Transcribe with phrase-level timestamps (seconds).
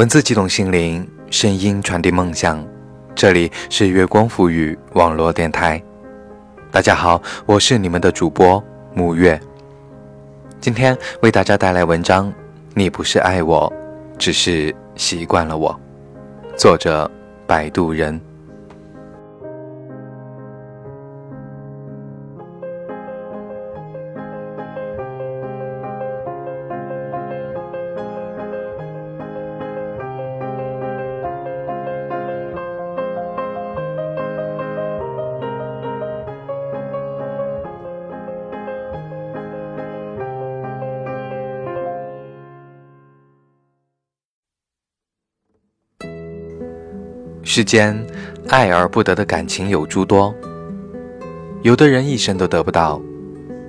[0.00, 2.66] 文字激动心灵，声音传递梦想。
[3.14, 5.78] 这里是月光赋予网络电台。
[6.70, 8.64] 大家好，我是你们的主播
[8.96, 9.38] 沐月。
[10.58, 12.32] 今天为大家带来文章：
[12.72, 13.70] 你不是爱我，
[14.16, 15.78] 只是习惯了我。
[16.56, 17.10] 作者：
[17.46, 18.18] 摆渡人。
[47.60, 47.94] 世间
[48.48, 50.34] 爱而不得的感情有诸多，
[51.60, 52.98] 有的人一生都得不到，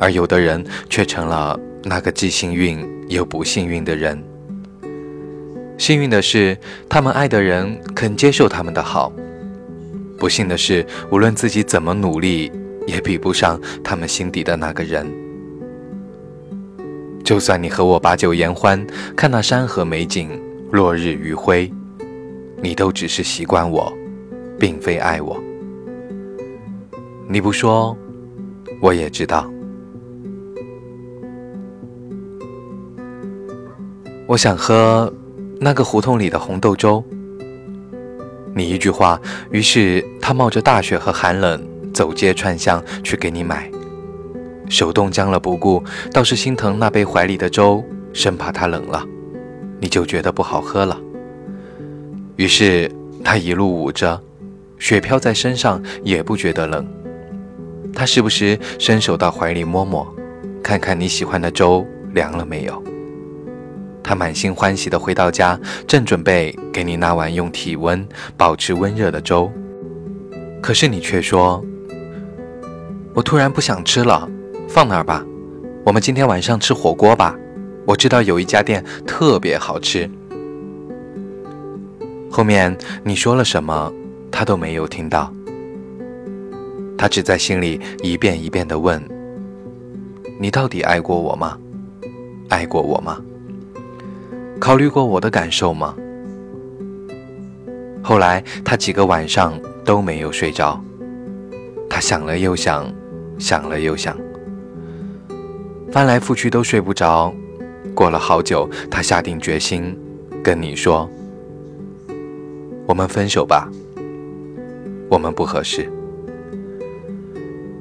[0.00, 4.20] 而有的人却成了那个既幸运又不幸运的人。
[5.78, 9.12] 幸运的是，他们爱的人肯接受他们的好；
[10.18, 12.50] 不幸的是，无论自己怎么努力，
[12.88, 15.06] 也比不上他们心底的那个人。
[17.22, 18.84] 就算你和我把酒言欢，
[19.16, 20.28] 看那山河美景，
[20.72, 21.70] 落日余晖。
[22.66, 23.96] 你都只是习惯我，
[24.58, 25.40] 并非爱我。
[27.28, 27.96] 你不说，
[28.82, 29.48] 我也知道。
[34.26, 35.12] 我想喝
[35.60, 37.04] 那个胡同里的红豆粥。
[38.52, 39.20] 你一句话，
[39.52, 41.64] 于是他冒着大雪和寒冷，
[41.94, 43.70] 走街串巷去给你买。
[44.68, 45.80] 手冻僵了不顾，
[46.12, 49.06] 倒是心疼那杯怀里的粥，生怕它冷了，
[49.80, 51.00] 你就觉得不好喝了。
[52.36, 52.90] 于是
[53.24, 54.20] 他一路捂着，
[54.78, 56.86] 雪飘在身上也不觉得冷。
[57.94, 60.06] 他时不时伸手到怀里摸摸，
[60.62, 62.82] 看看你喜欢的粥凉了没有。
[64.02, 69.50] 他满心欢喜地回到家，正准备给你那碗用体温保持温热的粥，
[70.62, 71.64] 可是你却说
[73.14, 74.28] ：“我突然不想吃了，
[74.68, 75.24] 放那儿吧。
[75.84, 77.34] 我们今天晚上吃火锅吧，
[77.86, 80.08] 我知道有一家店特别好吃。”
[82.30, 83.92] 后面你说了什么，
[84.30, 85.32] 他都没有听到。
[86.98, 89.02] 他只在心里一遍一遍地问
[90.40, 91.58] ：“你到底爱过我吗？
[92.48, 93.20] 爱过我吗？
[94.58, 95.94] 考虑过我的感受吗？”
[98.02, 100.80] 后来他几个晚上都没有睡着，
[101.88, 102.90] 他想了又想，
[103.38, 104.16] 想了又想，
[105.90, 107.32] 翻来覆去都睡不着。
[107.94, 109.96] 过了好久，他下定决心
[110.42, 111.08] 跟你说。
[112.86, 113.68] 我们分手吧，
[115.10, 115.90] 我们不合适。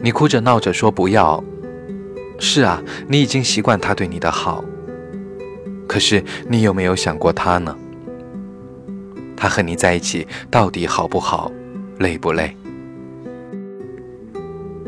[0.00, 1.42] 你哭着闹着说不要。
[2.38, 4.64] 是啊，你已经习惯他对你的好。
[5.86, 7.76] 可是你有没有想过他呢？
[9.36, 11.50] 他和你在一起到底好不好，
[11.98, 12.56] 累不累？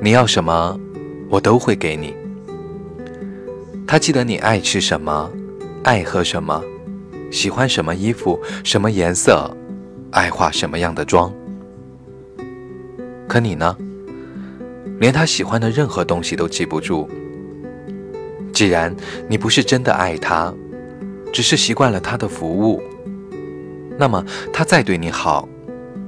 [0.00, 0.78] 你要什么，
[1.28, 2.14] 我都会给你。
[3.86, 5.30] 他记得你爱吃什么，
[5.84, 6.62] 爱喝什么，
[7.30, 9.56] 喜欢什么衣服，什么颜色。
[10.10, 11.32] 爱化什么样的妆？
[13.28, 13.76] 可你呢？
[14.98, 17.08] 连他喜欢的任何东西都记不住。
[18.52, 18.94] 既然
[19.28, 20.54] 你不是真的爱他，
[21.32, 22.82] 只是习惯了他的服务，
[23.98, 25.46] 那么他再对你好，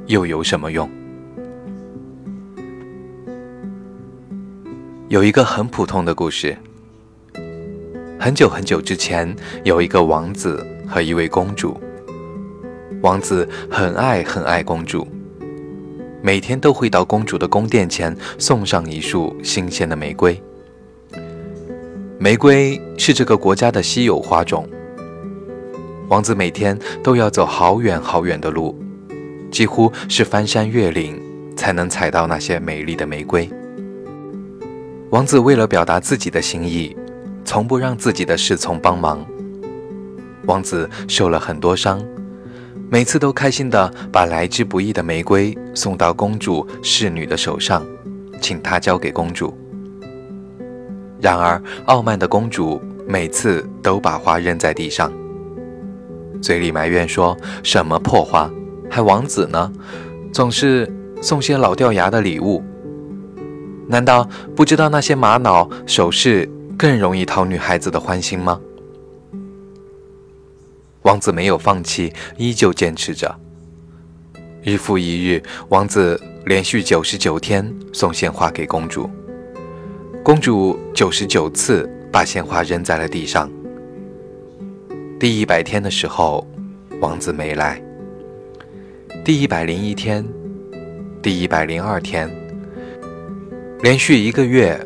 [0.07, 0.89] 又有什么用？
[5.09, 6.57] 有一个很普通的故事。
[8.19, 11.79] 很久很久之前，有一个王子和一位公主。
[13.01, 15.07] 王子很爱很爱公主，
[16.21, 20.41] 每天都会到公主的宫殿前送上一束新鲜的玫瑰。
[22.19, 24.69] 玫瑰是这个国家的稀有花种，
[26.09, 28.77] 王子每天都要走好远好远的路，
[29.49, 31.23] 几乎是翻山越岭
[31.57, 33.49] 才能采到那些美丽的玫瑰。
[35.11, 36.97] 王子为了表达自己的心意，
[37.45, 39.25] 从不让自己的侍从帮忙。
[40.47, 42.05] 王子受了很多伤。
[42.91, 47.85] 每次都开心地把来之不易的玫瑰送到公主侍女的手上，
[48.41, 49.57] 请她交给公主。
[51.21, 55.13] 然而，傲慢的公主每次都把花扔在地上，
[56.41, 58.51] 嘴里埋怨说：“什么破花，
[58.89, 59.71] 还王子呢？
[60.33, 62.63] 总是送些老掉牙的礼物。
[63.87, 64.27] 难道
[64.57, 66.49] 不知道那些玛瑙首饰
[66.79, 68.59] 更容易讨女孩子的欢心吗？”
[71.03, 73.35] 王子没有放弃，依旧坚持着。
[74.63, 79.09] 日复一日，王子连续九十九天送鲜花给公主，
[80.23, 83.51] 公主九十九次把鲜花扔在了地上。
[85.19, 86.47] 第一百天的时候，
[87.01, 87.83] 王子没来。
[89.25, 90.25] 第一百零一天，
[91.23, 92.31] 第一百零二天，
[93.81, 94.79] 连续一个月，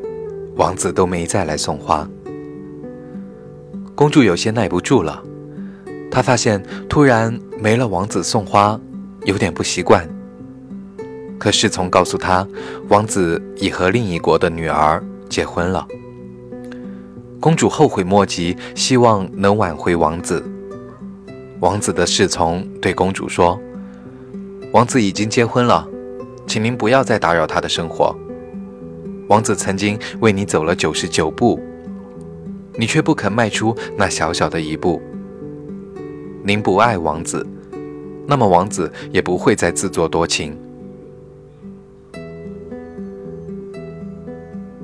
[0.56, 2.08] 王子都没再来送花。
[3.94, 5.22] 公主有些耐不住了，
[6.12, 8.78] 她发现突然没了王子送花，
[9.24, 10.06] 有点不习惯。
[11.38, 12.46] 可侍从告诉她，
[12.88, 15.88] 王子已和另一国的女儿结婚了。
[17.40, 20.44] 公主后悔莫及，希望能挽回王子。
[21.60, 23.58] 王子的侍从对公主说。
[24.72, 25.88] 王子已经结婚了，
[26.46, 28.14] 请您不要再打扰他的生活。
[29.28, 31.58] 王子曾经为你走了九十九步，
[32.76, 35.02] 你却不肯迈出那小小的一步。
[36.44, 37.46] 您不爱王子，
[38.26, 40.58] 那么王子也不会再自作多情。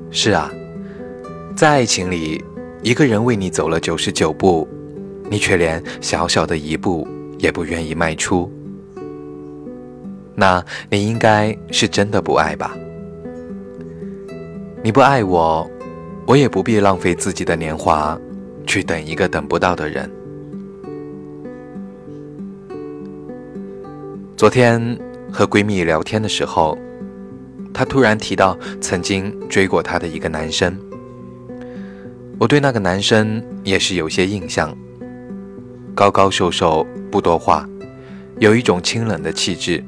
[0.09, 0.49] 是啊，
[1.55, 2.43] 在爱情里，
[2.81, 4.67] 一个人为你走了九十九步，
[5.29, 7.07] 你却连小小的一步
[7.37, 8.51] 也不愿意迈出。
[10.33, 12.75] 那你应该是真的不爱吧？
[14.81, 15.69] 你不爱我，
[16.25, 18.17] 我也不必浪费自己的年华
[18.65, 20.09] 去等一个等不到的人。
[24.39, 24.97] 昨天
[25.29, 26.77] 和闺蜜聊天的时候，
[27.73, 30.79] 她突然提到曾经追过她的一个男生。
[32.39, 34.73] 我对那个男生也是有些印象，
[35.93, 37.67] 高高瘦瘦，不多话，
[38.37, 39.83] 有一种清冷的气质。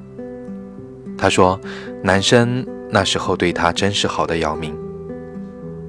[1.18, 1.58] 他说
[2.04, 4.78] ：“男生那时候对他真是好的要命。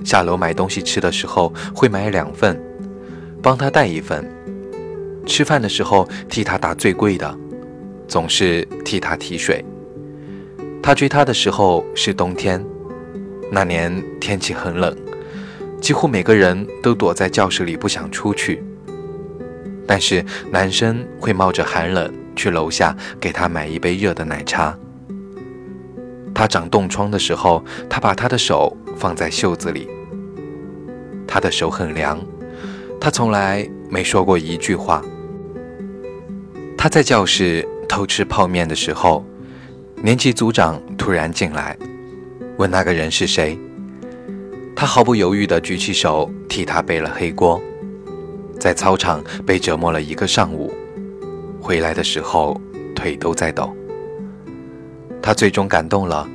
[0.05, 2.57] 下楼买东西吃的时候会买两份，
[3.43, 4.25] 帮他带一份。
[5.27, 7.37] 吃饭的时候替他打最贵的，
[8.09, 9.65] 总是替他提水。
[10.83, 12.65] 他追她的时候是冬天，
[13.51, 14.97] 那年天气很冷，
[15.81, 18.63] 几乎每个人都躲在教室里不想出去。
[19.87, 24.77] 但是男生会冒着寒冷去楼下给她买一杯热的奶茶。”
[26.35, 29.87] 他长冻疮的时候，他把他的手放在袖子里。
[31.27, 32.19] 他的手很凉，
[32.99, 35.03] 他从来没说过一句话。
[36.77, 39.23] 他在教室偷吃泡面的时候，
[40.03, 41.77] 年级组长突然进来，
[42.57, 43.59] 问那个人是谁。
[44.75, 47.61] 他毫不犹豫地举起手替他背了黑锅，
[48.59, 50.73] 在操场被折磨了一个上午，
[51.61, 52.59] 回来的时候
[52.97, 53.77] 腿都在抖。
[55.21, 56.27] 他最终感动了，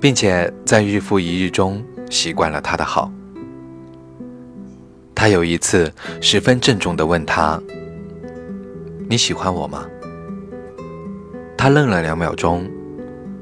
[0.00, 3.12] 并且在日复一日中习惯了他的好。
[5.14, 5.92] 他有一次
[6.22, 7.60] 十分郑重地问他
[9.10, 9.86] ：“你喜欢我吗？”
[11.62, 12.68] 他愣了两秒钟，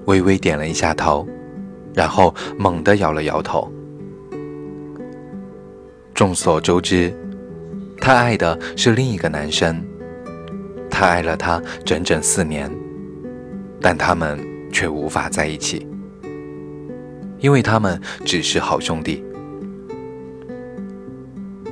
[0.05, 1.27] 微微点了一下头，
[1.95, 3.73] 然后猛地摇了摇头。
[6.13, 7.11] 众所周知，
[7.99, 9.83] 他爱的是另一个男生，
[10.91, 12.71] 他爱了他整整四年，
[13.81, 14.39] 但他们。
[14.71, 15.85] 却无法在一起，
[17.41, 19.25] 因为他们只是好兄弟。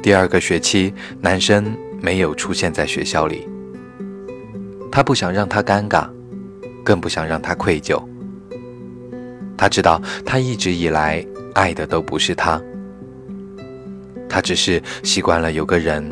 [0.02, 3.46] 第二个学期，男生没有出现在学校里。
[4.90, 6.08] 他不想让他尴尬，
[6.88, 8.02] 更不想让他愧疚。
[9.58, 11.22] 他知道，他一直以来
[11.52, 12.58] 爱的都不是他，
[14.26, 16.02] 他只是习惯了有个人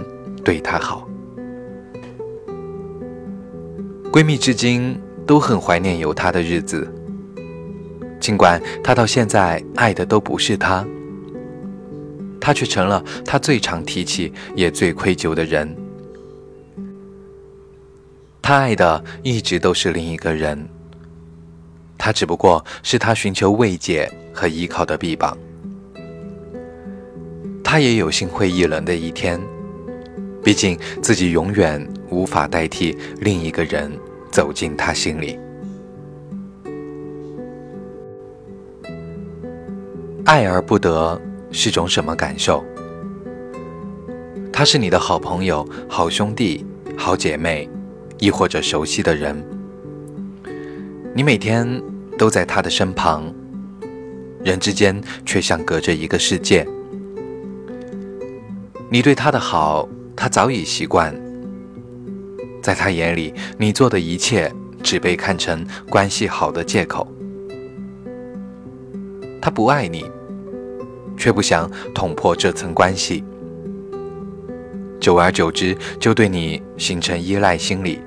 [0.44, 1.08] 对他好。
[4.12, 5.00] 闺蜜至今。
[5.26, 6.88] 都很怀念有他的日子，
[8.20, 10.86] 尽管他到现在爱的都不是他，
[12.40, 15.76] 他却成了他最常提起也最愧疚的人。
[18.46, 20.68] 他爱的一直都是另一个人，
[21.98, 25.36] 他只不过是他寻求慰藉和依靠的臂膀。
[27.64, 29.40] 他也有心灰意冷的一天，
[30.44, 33.90] 毕竟自己永远无法代替另一个人。
[34.30, 35.38] 走进他心里，
[40.24, 42.64] 爱而不得是种什么感受？
[44.52, 46.64] 他是你的好朋友、好兄弟、
[46.96, 47.68] 好姐妹，
[48.18, 49.36] 亦或者熟悉的人。
[51.14, 51.82] 你每天
[52.18, 53.32] 都在他的身旁，
[54.44, 56.66] 人之间却像隔着一个世界。
[58.90, 61.14] 你对他的好，他早已习惯。
[62.62, 67.06] 在他眼里，你做的一切只被看成关系好的借口。
[69.40, 70.04] 他不爱你，
[71.16, 73.24] 却不想捅破这层关系。
[75.00, 78.00] 久而久之，就对你形成依赖心理。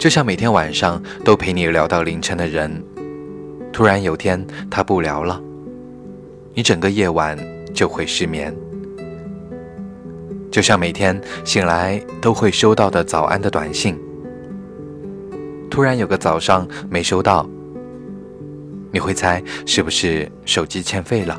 [0.00, 2.82] 就像每天晚上都陪你聊到凌晨的人，
[3.70, 5.38] 突然有天他不聊了，
[6.54, 7.38] 你整个夜晚
[7.74, 8.56] 就会失眠。
[10.50, 13.94] 就像每天醒来都会收到的早安的短信，
[15.70, 17.46] 突然有个早上没收到，
[18.90, 21.38] 你会猜是不是手机欠费了？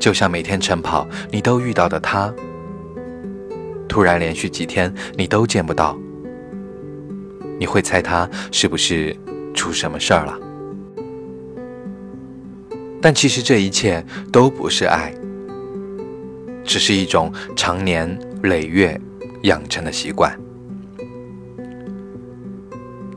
[0.00, 2.34] 就像每天晨跑你都遇到的他，
[3.88, 5.96] 突然连续几天你都见不到，
[7.60, 9.14] 你会猜他是不是
[9.54, 10.38] 出什么事儿了？
[13.02, 14.02] 但其实这一切
[14.32, 15.12] 都不是爱。
[16.64, 18.98] 只是一种长年累月
[19.42, 20.34] 养成的习惯。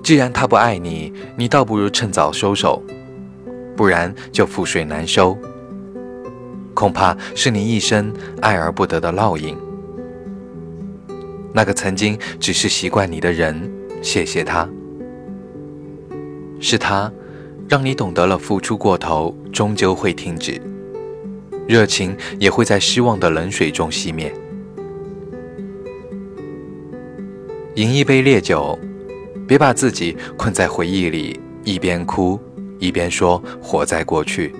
[0.03, 2.83] 既然他不爱你，你倒不如趁早收手，
[3.77, 5.37] 不然就覆水难收。
[6.73, 9.55] 恐怕是你一生爱而不得的烙印。
[11.53, 13.71] 那个曾经只是习惯你的人，
[14.03, 14.69] 谢谢他。
[16.59, 17.11] 是他，
[17.67, 20.61] 让你懂得了付出过头终究会停止。
[21.65, 24.31] 热情也会在失望的冷水中熄灭。
[27.75, 28.77] 饮一杯烈酒，
[29.47, 32.39] 别把自己困在回忆里，一边哭
[32.79, 34.53] 一边说“活在过去，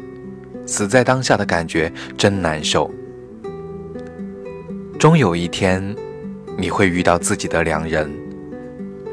[0.65, 2.89] 死在当下”的感觉真难受。
[4.97, 5.95] 终有一天，
[6.57, 8.09] 你会遇到自己的良人，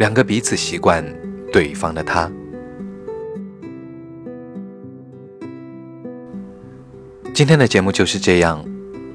[0.00, 1.04] 两个彼此习惯
[1.52, 2.32] 对方的他。
[7.34, 8.64] 今天的节目就是这样。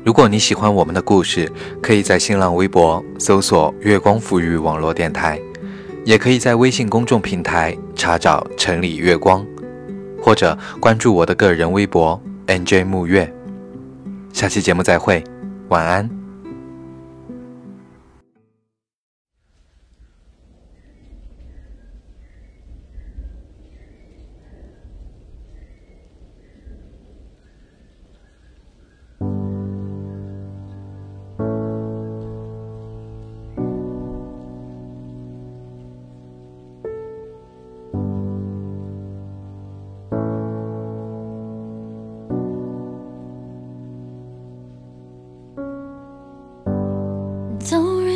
[0.06, 1.52] 如果你喜欢我们的故事，
[1.82, 5.42] 可以在新浪微博搜索“月光抚育网络电台”，
[6.06, 9.44] 也可以在微信公众平台查找“城里月光”，
[10.22, 13.34] 或者关注我的个人微博 “nj 木月”。
[14.32, 15.24] 下期节目再会，
[15.70, 16.15] 晚安。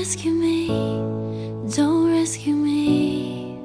[0.10, 0.68] Rescue me,
[1.76, 3.60] don't rescue me.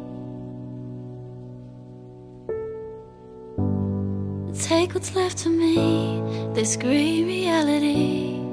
[4.52, 6.20] Take what's left of me,
[6.52, 8.43] this gray reality.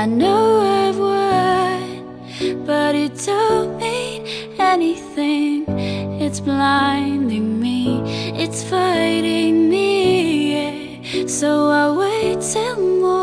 [0.00, 4.26] I know I've won But it don't mean
[4.58, 5.66] anything
[6.18, 8.00] It's blinding me
[8.32, 11.26] It's fighting me yeah.
[11.26, 13.19] So I wait till morning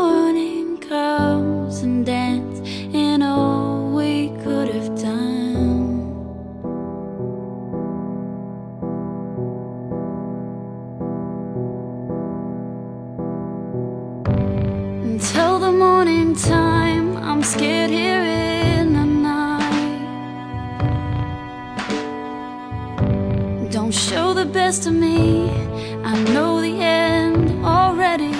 [17.48, 18.24] scared here
[18.78, 20.02] in the night.
[23.70, 25.48] Don't show the best of me.
[26.04, 28.34] I know the end already.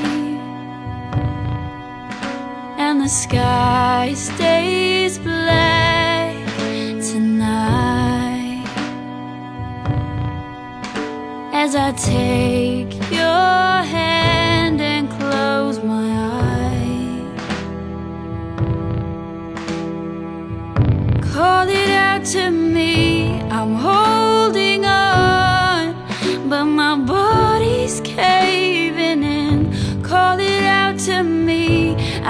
[2.84, 6.36] And the sky stays black
[7.10, 8.66] tonight.
[11.54, 12.97] As I take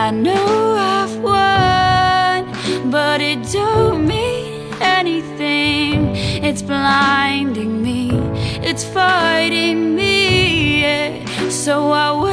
[0.09, 8.12] I know I've won But it don't mean anything It's blinding me
[8.62, 11.50] It's fighting me yeah.
[11.50, 12.27] So I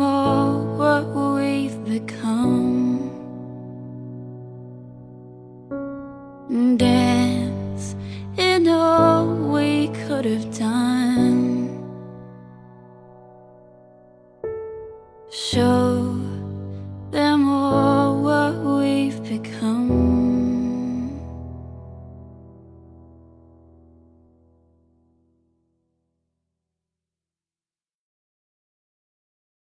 [0.00, 2.75] all what we've become.